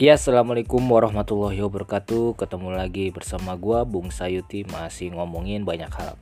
[0.00, 2.32] Ya, assalamualaikum warahmatullahi wabarakatuh.
[2.40, 6.16] Ketemu lagi bersama gua Bung Sayuti masih ngomongin banyak hal.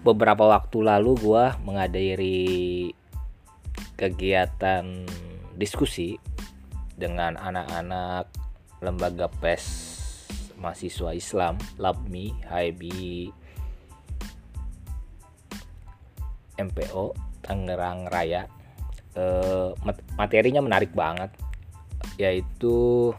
[0.00, 2.96] Beberapa waktu lalu gua menghadiri
[4.00, 5.04] kegiatan
[5.52, 6.16] diskusi
[6.96, 8.32] dengan anak-anak
[8.80, 9.64] lembaga PES
[10.56, 12.82] mahasiswa Islam LABMI HIB
[16.56, 17.04] MPO
[17.44, 18.48] Tangerang Raya.
[19.12, 19.76] Eh,
[20.16, 21.36] materinya menarik banget
[22.16, 23.12] yaitu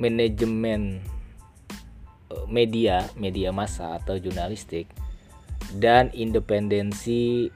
[0.00, 1.04] manajemen
[2.32, 4.88] eh, media, media massa atau jurnalistik
[5.76, 7.52] dan independensi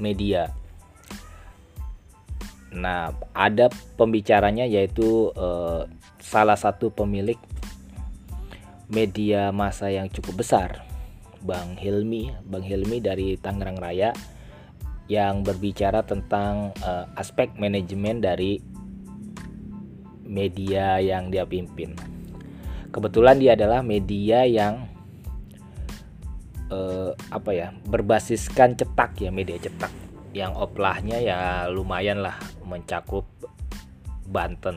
[0.00, 0.54] media.
[2.72, 5.82] Nah, ada pembicaranya yaitu eh,
[6.22, 7.36] salah satu pemilik
[8.88, 10.80] media massa yang cukup besar,
[11.44, 14.16] Bang Hilmi, Bang Hilmi dari Tangerang Raya
[15.08, 18.60] yang berbicara tentang uh, aspek manajemen dari
[20.28, 21.96] media yang dia pimpin.
[22.92, 24.84] Kebetulan dia adalah media yang
[26.68, 29.92] uh, apa ya berbasiskan cetak ya media cetak
[30.36, 32.36] yang oplahnya ya lumayan lah
[32.68, 33.24] mencakup
[34.28, 34.76] Banten.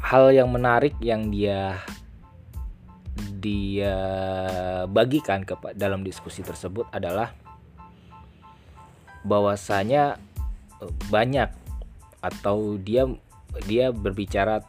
[0.00, 1.84] Hal yang menarik yang dia
[3.42, 3.96] dia
[4.86, 7.34] bagikan ke dalam diskusi tersebut adalah
[9.26, 10.18] bahwasanya
[10.78, 11.50] eh, banyak
[12.22, 13.10] atau dia
[13.66, 14.62] dia berbicara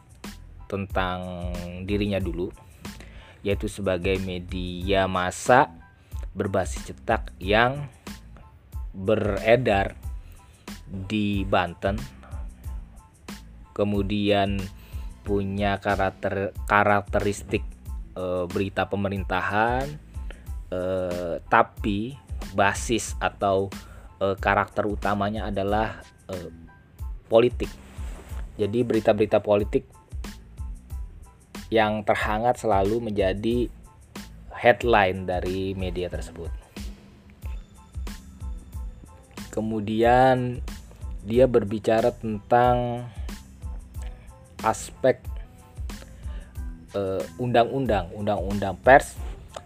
[0.66, 1.50] tentang
[1.86, 2.50] dirinya dulu
[3.46, 5.70] yaitu sebagai media massa
[6.34, 7.86] berbasis cetak yang
[8.90, 9.94] beredar
[10.90, 11.94] di Banten
[13.74, 14.58] kemudian
[15.22, 17.73] punya karakter karakteristik
[18.14, 19.86] e, berita pemerintahan
[20.70, 20.80] e,
[21.50, 22.14] tapi
[22.54, 23.68] basis atau
[24.22, 26.34] e, karakter utamanya adalah e,
[27.26, 27.68] politik.
[28.54, 29.90] Jadi berita-berita politik
[31.74, 33.66] yang terhangat selalu menjadi
[34.54, 36.48] headline dari media tersebut.
[39.50, 40.62] Kemudian
[41.26, 43.06] dia berbicara tentang
[44.62, 45.33] aspek Eh,
[47.38, 49.18] undang-undang uh, undang-undang pers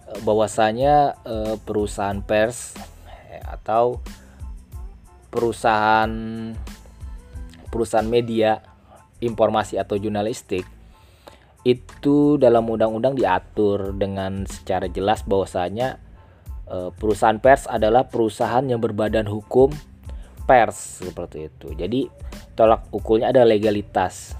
[0.09, 2.75] uh, bahwasanya uh, perusahaan pers
[3.45, 4.01] atau
[5.29, 6.09] perusahaan
[7.69, 8.65] perusahaan media
[9.21, 10.65] informasi atau jurnalistik
[11.69, 16.01] itu dalam undang-undang diatur dengan secara jelas bahwasanya
[16.97, 19.73] perusahaan pers adalah perusahaan yang berbadan hukum
[20.49, 21.77] pers seperti itu.
[21.77, 22.09] Jadi
[22.57, 24.38] tolak ukurnya ada legalitas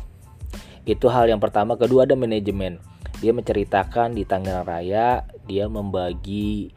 [0.89, 1.77] itu hal yang pertama.
[1.77, 2.81] Kedua ada manajemen.
[3.21, 6.73] Dia menceritakan di Tangerang Raya dia membagi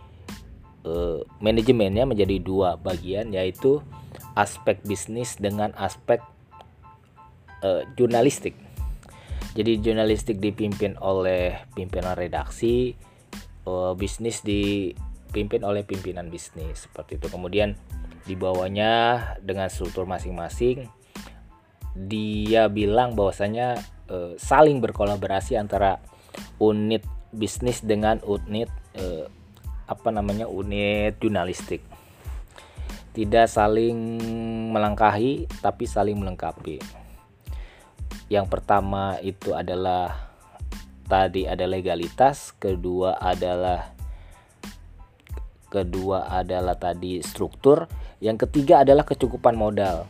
[0.84, 3.80] uh, manajemennya menjadi dua bagian yaitu
[4.34, 6.20] aspek bisnis dengan aspek
[7.64, 8.58] uh, jurnalistik.
[9.52, 12.96] Jadi jurnalistik dipimpin oleh pimpinan redaksi
[13.68, 17.28] uh, bisnis dipimpin oleh pimpinan bisnis seperti itu.
[17.28, 17.76] Kemudian
[18.24, 20.88] di bawahnya dengan struktur masing-masing
[21.92, 23.76] dia bilang bahwasanya
[24.12, 26.04] uh, saling berkolaborasi antara
[26.60, 28.68] unit bisnis dengan unit
[29.00, 29.26] uh,
[29.88, 31.80] apa namanya unit jurnalistik.
[33.12, 33.96] Tidak saling
[34.72, 36.80] melangkahi tapi saling melengkapi.
[38.32, 40.32] Yang pertama itu adalah
[41.12, 43.92] tadi ada legalitas kedua adalah
[45.68, 47.88] kedua adalah tadi struktur
[48.24, 50.08] yang ketiga adalah kecukupan modal.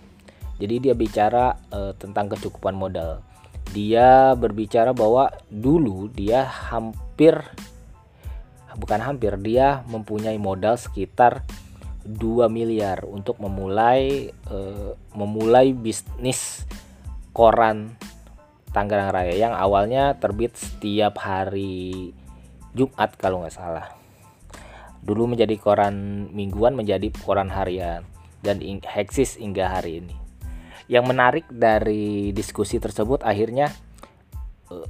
[0.61, 3.30] Jadi dia bicara uh, tentang kecukupan modal
[3.71, 7.39] dia berbicara bahwa dulu dia hampir
[8.75, 11.43] bukan hampir dia mempunyai modal sekitar
[12.03, 16.67] 2 miliar untuk memulai uh, memulai bisnis
[17.31, 17.95] koran
[18.71, 22.16] Tangerang Raya yang awalnya terbit setiap hari
[22.72, 23.91] Jumat kalau nggak salah.
[25.03, 28.07] Dulu menjadi koran mingguan menjadi koran harian
[28.40, 30.21] dan eksis hingga hari ini
[30.89, 33.69] yang menarik dari diskusi tersebut akhirnya
[34.69, 34.87] uh,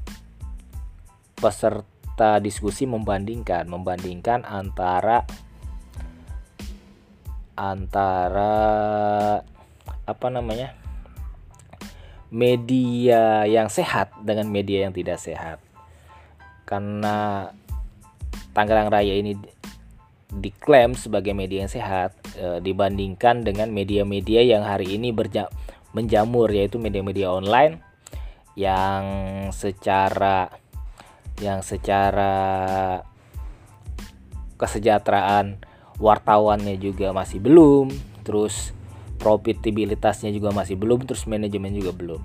[1.35, 5.25] peserta diskusi membandingkan membandingkan antara
[7.57, 8.53] antara
[10.05, 10.73] apa namanya
[12.31, 15.59] media yang sehat dengan media yang tidak sehat.
[16.63, 17.51] Karena
[18.55, 19.35] Tangerang Raya ini
[20.31, 25.51] diklaim sebagai media yang sehat e, dibandingkan dengan media-media yang hari ini berja
[25.91, 27.83] menjamur yaitu media-media online
[28.55, 29.03] yang
[29.55, 30.51] secara
[31.39, 32.99] yang secara
[34.59, 35.57] kesejahteraan
[35.97, 37.89] wartawannya juga masih belum
[38.21, 38.75] terus
[39.17, 42.21] profitabilitasnya juga masih belum terus manajemen juga belum.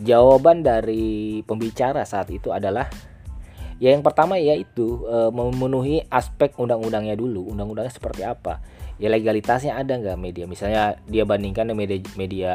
[0.00, 2.88] Jawaban dari pembicara saat itu adalah
[3.82, 7.52] ya yang pertama yaitu e, memenuhi aspek undang-undangnya dulu.
[7.52, 8.62] Undang-undangnya seperti apa
[9.00, 10.44] ya legalitasnya ada nggak media?
[10.44, 12.50] Misalnya dia bandingkan media media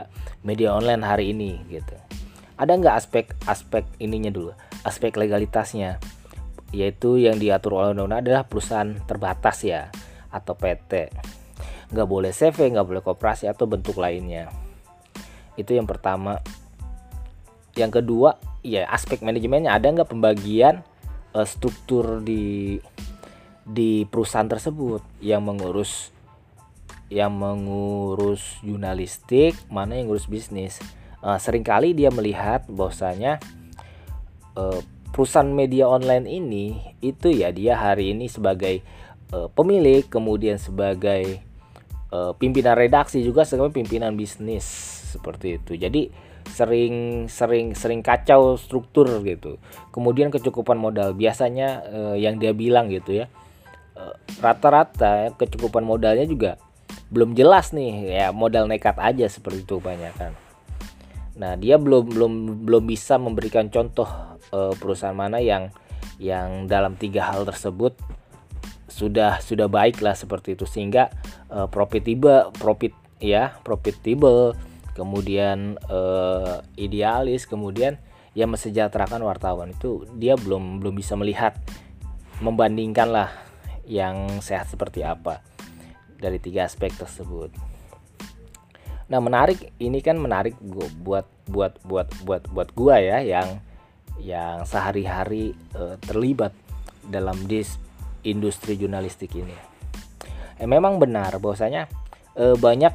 [0.45, 1.97] media online hari ini gitu.
[2.55, 4.53] Ada nggak aspek aspek ininya dulu?
[4.85, 5.97] Aspek legalitasnya
[6.69, 9.87] yaitu yang diatur oleh undang-undang adalah perusahaan terbatas ya
[10.27, 11.07] atau PT
[11.85, 14.49] nggak boleh CV nggak boleh kooperasi atau bentuk lainnya.
[15.55, 16.41] Itu yang pertama.
[17.75, 19.75] Yang kedua ya aspek manajemennya.
[19.75, 20.81] Ada nggak pembagian
[21.35, 22.79] uh, struktur di
[23.65, 26.13] di perusahaan tersebut yang mengurus
[27.09, 30.81] yang mengurus jurnalistik mana yang ngurus bisnis
[31.21, 33.37] uh, sering kali dia melihat bahwasanya
[34.57, 34.81] uh,
[35.15, 38.83] perusahaan media online ini itu ya dia hari ini sebagai
[39.31, 41.39] uh, pemilik kemudian sebagai
[42.11, 44.67] uh, pimpinan redaksi juga sebagai pimpinan bisnis
[45.15, 45.79] seperti itu.
[45.79, 46.11] Jadi
[46.45, 49.57] sering sering sering kacau struktur gitu.
[49.95, 53.27] Kemudian kecukupan modal biasanya uh, yang dia bilang gitu ya.
[54.43, 56.59] rata-rata kecukupan modalnya juga
[57.13, 60.33] belum jelas nih ya modal nekat aja seperti itu kebanyakan.
[61.35, 62.33] Nah, dia belum belum
[62.63, 64.07] belum bisa memberikan contoh
[64.55, 65.69] uh, perusahaan mana yang
[66.15, 67.99] yang dalam tiga hal tersebut
[68.87, 70.63] sudah sudah baik lah seperti itu.
[70.63, 71.11] Sehingga
[71.51, 74.55] uh, profitable profit ya profitable
[74.95, 77.99] kemudian uh, idealis kemudian
[78.31, 79.75] yang mensejahterakan wartawan.
[79.75, 81.59] Itu dia belum belum bisa melihat
[82.39, 83.29] membandingkan lah
[83.85, 85.54] yang sehat seperti apa
[86.19, 87.51] dari tiga aspek tersebut.
[89.05, 90.57] Nah menarik ini kan menarik
[91.05, 93.61] buat buat buat buat buat gua ya yang
[94.17, 96.55] yang sehari-hari uh, terlibat
[97.05, 97.77] dalam dis
[98.25, 99.53] industri jurnalistik ini.
[100.57, 101.85] Eh, memang benar bahwasanya
[102.39, 102.93] eh, banyak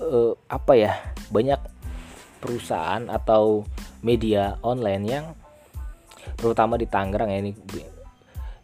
[0.00, 0.92] eh, apa ya
[1.28, 1.60] banyak
[2.40, 3.62] perusahaan atau
[4.00, 5.26] media online yang
[6.36, 7.52] terutama di Tangerang ya ini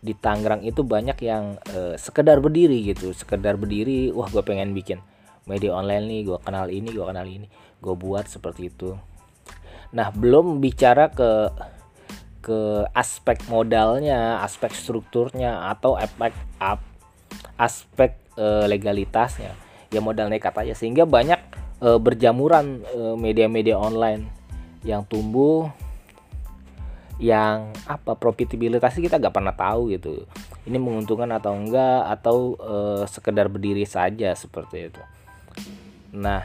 [0.02, 4.98] di Tangerang itu banyak yang eh, sekedar berdiri gitu sekedar berdiri wah gue pengen bikin
[5.46, 7.46] media online nih gue kenal ini gue kenal ini
[7.78, 8.98] gue buat seperti itu
[9.94, 11.52] nah belum bicara ke
[12.42, 16.82] ke aspek modalnya, aspek strukturnya atau aspek up,
[17.54, 19.54] aspek e, legalitasnya.
[19.94, 21.38] Ya modal nekat aja sehingga banyak
[21.78, 22.82] e, berjamuran
[23.14, 24.26] media-media online
[24.82, 25.70] yang tumbuh
[27.22, 30.26] yang apa profitabilitasnya kita nggak pernah tahu gitu.
[30.66, 32.76] Ini menguntungkan atau enggak atau e,
[33.06, 35.02] sekedar berdiri saja seperti itu.
[36.18, 36.44] Nah,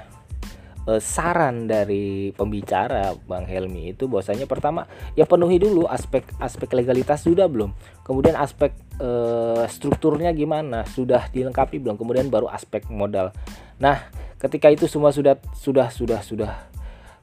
[0.88, 4.88] eh, saran dari pembicara Bang Helmi itu bahwasanya pertama
[5.19, 7.75] ya penuhi dulu aspek aspek legalitas sudah belum
[8.07, 8.71] kemudian aspek
[9.01, 13.35] eh, strukturnya gimana sudah dilengkapi belum kemudian baru aspek modal
[13.77, 14.07] nah
[14.39, 16.51] ketika itu semua sudah sudah sudah sudah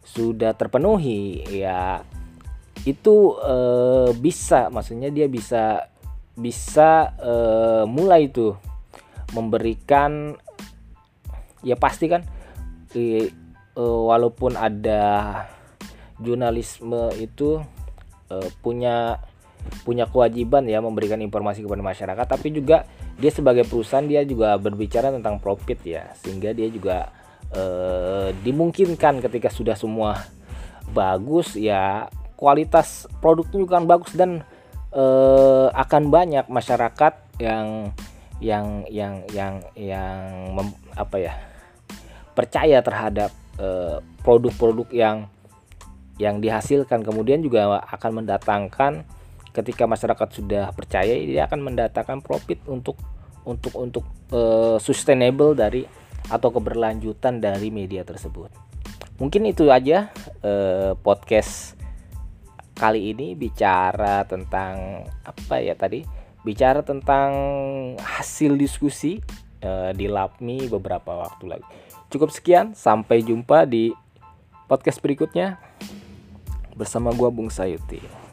[0.05, 2.05] sudah terpenuhi ya
[2.85, 5.89] itu eh, bisa maksudnya dia bisa
[6.37, 8.53] bisa eh, mulai itu
[9.33, 10.37] memberikan
[11.65, 12.23] ya pasti kan
[13.75, 15.03] uh, walaupun ada
[16.23, 17.59] jurnalisme itu
[18.31, 19.19] uh, punya
[19.83, 22.85] punya kewajiban ya memberikan informasi kepada masyarakat tapi juga
[23.17, 27.11] dia sebagai perusahaan dia juga berbicara tentang profit ya sehingga dia juga
[27.57, 30.21] uh, dimungkinkan ketika sudah semua
[30.93, 34.43] bagus ya kualitas produknya juga akan bagus dan
[34.95, 37.91] uh, akan banyak masyarakat yang
[38.43, 40.19] yang yang yang yang
[40.53, 41.33] mem, apa ya
[42.35, 45.31] percaya terhadap Eh, produk-produk yang
[46.19, 49.07] yang dihasilkan kemudian juga akan mendatangkan
[49.55, 52.99] ketika masyarakat sudah percaya dia akan mendatangkan profit untuk
[53.47, 54.03] untuk untuk
[54.35, 55.87] uh, sustainable dari
[56.27, 58.51] atau keberlanjutan dari media tersebut.
[59.23, 60.11] Mungkin itu aja
[60.43, 61.74] uh, podcast
[62.75, 66.03] kali ini bicara tentang apa ya tadi?
[66.45, 67.31] Bicara tentang
[67.97, 69.23] hasil diskusi
[69.65, 71.67] uh, di LAPMI beberapa waktu lagi.
[72.13, 73.95] Cukup sekian, sampai jumpa di
[74.69, 75.57] podcast berikutnya
[76.77, 78.24] bersama gua Bung Sayuti.